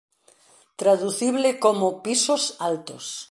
Traducible 0.81 1.49
como 1.63 1.87
«pisos 2.03 2.43
altos». 2.69 3.05